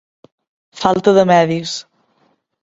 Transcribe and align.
Falta 0.83 1.11
de 1.17 1.23
medis. 1.33 1.71